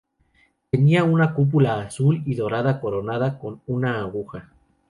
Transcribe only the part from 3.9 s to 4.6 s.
aguja.